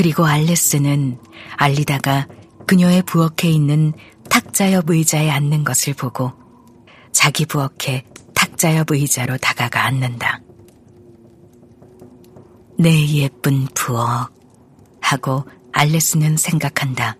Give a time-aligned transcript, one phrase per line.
[0.00, 1.18] 그리고 알레스는
[1.58, 2.26] 알리다가
[2.66, 3.92] 그녀의 부엌에 있는
[4.30, 6.32] 탁자 옆 의자에 앉는 것을 보고
[7.12, 10.40] 자기 부엌에 탁자 옆 의자로 다가가 앉는다.
[12.78, 14.32] 내 예쁜 부엌
[15.02, 15.44] 하고
[15.74, 17.18] 알레스는 생각한다.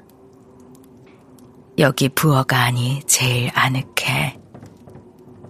[1.76, 4.38] 여기 부엌 안이 제일 아늑해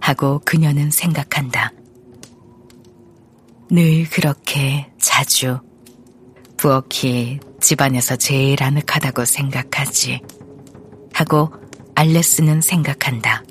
[0.01, 1.71] 하고 그녀는 생각한다.
[3.69, 5.61] 늘 그렇게 자주
[6.61, 10.21] 부엌이 집안에서 제일 아늑하다고 생각하지
[11.11, 11.51] 하고
[11.95, 13.43] 알레스는 생각한다.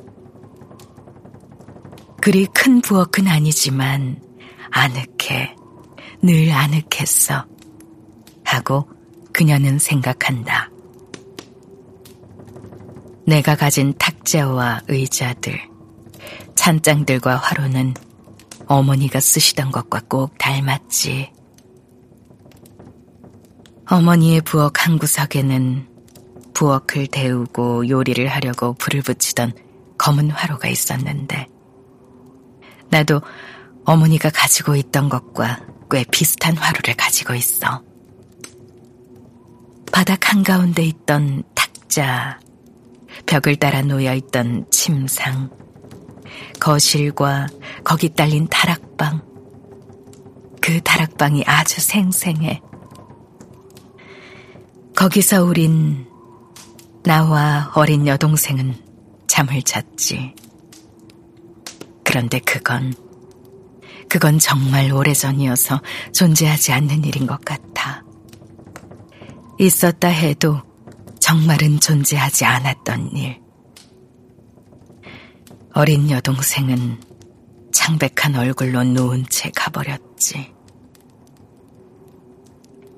[2.22, 4.22] 그리 큰 부엌은 아니지만
[4.70, 5.56] 아늑해,
[6.22, 7.46] 늘 아늑했어
[8.44, 8.88] 하고
[9.32, 10.70] 그녀는 생각한다.
[13.26, 15.60] 내가 가진 탁자와 의자들,
[16.54, 17.94] 찬장들과 화로는
[18.66, 21.39] 어머니가 쓰시던 것과 꼭 닮았지.
[23.90, 25.84] 어머니의 부엌 한 구석에는
[26.54, 29.52] 부엌을 데우고 요리를 하려고 불을 붙이던
[29.98, 31.48] 검은 화로가 있었는데,
[32.88, 33.20] 나도
[33.84, 35.58] 어머니가 가지고 있던 것과
[35.90, 37.82] 꽤 비슷한 화로를 가지고 있어.
[39.90, 42.38] 바닥 한가운데 있던 탁자,
[43.26, 45.50] 벽을 따라 놓여 있던 침상,
[46.60, 47.48] 거실과
[47.82, 49.28] 거기 딸린 다락방.
[50.60, 52.62] 그 다락방이 아주 생생해.
[55.00, 56.06] 거기서 우린
[57.02, 58.74] 나와 어린 여동생은
[59.26, 60.34] 잠을 잤지.
[62.04, 62.92] 그런데 그건,
[64.10, 65.80] 그건 정말 오래전이어서
[66.12, 68.04] 존재하지 않는 일인 것 같아.
[69.58, 70.60] 있었다 해도
[71.18, 73.40] 정말은 존재하지 않았던 일.
[75.72, 77.00] 어린 여동생은
[77.72, 80.52] 창백한 얼굴로 누운 채 가버렸지.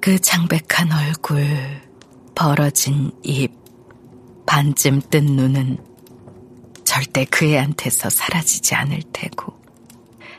[0.00, 1.91] 그 창백한 얼굴,
[2.34, 3.52] 벌어진 입,
[4.46, 5.78] 반쯤 뜬 눈은
[6.84, 9.54] 절대 그 애한테서 사라지지 않을 테고,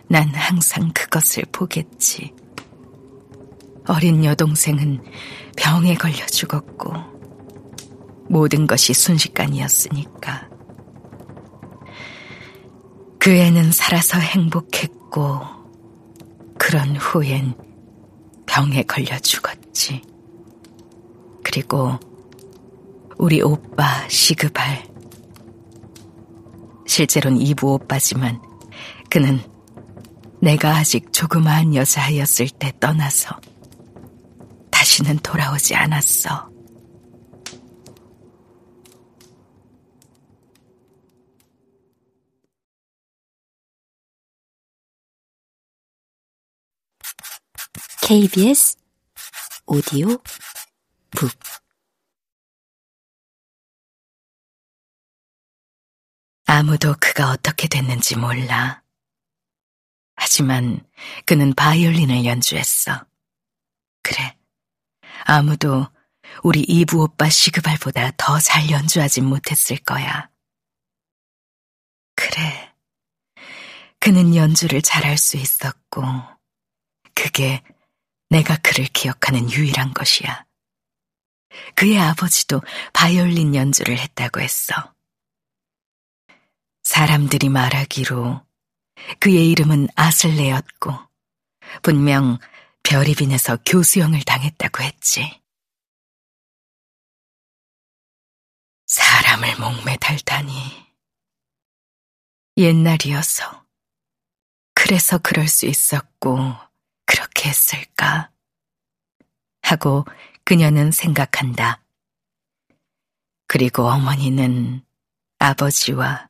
[0.07, 2.33] 난 항상 그것을 보겠지.
[3.87, 5.03] 어린 여동생은
[5.57, 6.93] 병에 걸려 죽었고,
[8.29, 10.49] 모든 것이 순식간이었으니까.
[13.19, 15.41] 그 애는 살아서 행복했고,
[16.57, 17.55] 그런 후엔
[18.45, 20.12] 병에 걸려 죽었지.
[21.53, 21.99] 그리고
[23.19, 24.91] 우리 오빠 시그발.
[26.87, 28.41] 실제로는 이부 오빠지만
[29.07, 29.39] 그는
[30.41, 33.39] 내가 아직 조그마한 여자아이였을 때 떠나서
[34.71, 36.49] 다시는 돌아오지 않았어.
[48.01, 48.75] KBS
[49.67, 50.17] 오디오
[51.15, 51.31] 북
[56.45, 58.83] 아무도 그가 어떻게 됐는지 몰라.
[60.15, 60.85] 하지만
[61.25, 63.05] 그는 바이올린을 연주했어.
[64.03, 64.37] 그래.
[65.25, 65.87] 아무도
[66.43, 70.29] 우리 이부 오빠 시그발보다 더 잘 연주하진 못했을 거야.
[72.15, 72.73] 그래.
[73.99, 76.03] 그는 연주를 잘할 수 있었고,
[77.15, 77.63] 그게
[78.29, 80.45] 내가 그를 기억하는 유일한 것이야.
[81.75, 82.61] 그의 아버지도
[82.93, 84.93] 바이올린 연주를 했다고 했어.
[86.83, 88.45] 사람들이 말하기로
[89.19, 90.93] 그의 이름은 아슬레였고
[91.81, 92.37] 분명
[92.83, 95.41] 별이 빈에서 교수형을 당했다고 했지.
[98.85, 100.83] 사람을 목매달다니.
[102.57, 103.65] 옛날이어서.
[104.75, 106.53] 그래서 그럴 수 있었고
[107.05, 108.31] 그렇게 했을까?
[109.63, 110.05] 하고
[110.45, 111.83] 그녀는 생각한다.
[113.47, 114.83] 그리고 어머니는
[115.39, 116.29] 아버지와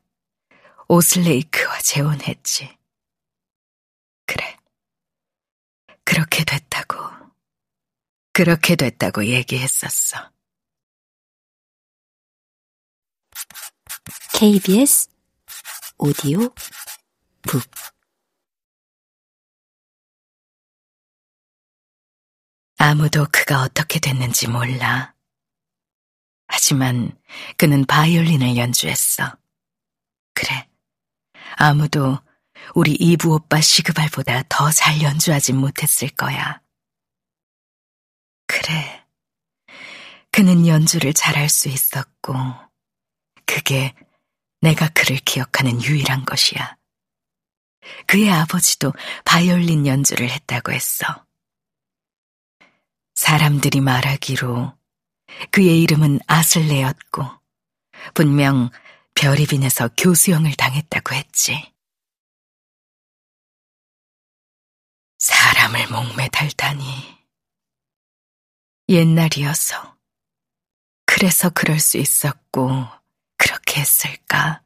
[0.88, 2.78] 오슬레이크와 재혼했지.
[4.26, 4.58] 그래.
[6.04, 6.98] 그렇게 됐다고.
[8.34, 10.32] 그렇게 됐다고 얘기했었어.
[14.34, 15.10] KBS
[15.98, 16.50] 오디오
[17.44, 17.64] 북
[22.86, 25.16] 아무도 그가 어떻게 됐는지 몰라.
[26.48, 27.18] 하지만
[27.56, 29.38] 그는 바이올린을 연주했어.
[30.34, 30.68] 그래.
[31.56, 32.20] 아무도
[32.76, 36.60] 우리 이부 오빠 시그발보다 더 잘 연주하진 못했을 거야.
[38.48, 39.06] 그래.
[40.30, 42.36] 그는 연주를 잘할 수 있었고,
[43.46, 43.96] 그게
[44.60, 46.76] 내가 그를 기억하는 유일한 것이야.
[48.08, 48.92] 그의 아버지도
[49.24, 51.26] 바이올린 연주를 했다고 했어.
[53.24, 54.78] 사람들이 말하기로
[55.52, 57.24] 그의 이름은 아슬레였고
[58.14, 58.70] 분명
[59.16, 61.72] 별이 빈에서 교수형을 당했다고 했지.
[65.20, 66.84] 사람을 목매 달다니.
[68.90, 69.96] 옛날이어서.
[71.06, 72.88] 그래서 그럴 수 있었고,
[73.38, 74.62] 그렇게 했을까?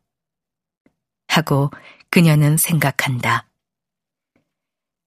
[1.28, 1.70] 하고
[2.10, 3.48] 그녀는 생각한다.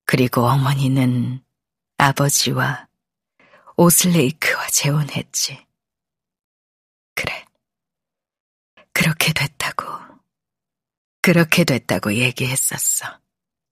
[0.04, 1.42] 그리고 어머니는
[1.96, 2.89] 아버지와
[3.80, 5.66] 오슬레이크와 재혼했지.
[7.14, 7.46] 그래.
[8.92, 9.86] 그렇게 됐다고.
[11.22, 13.18] 그렇게 됐다고 얘기했었어.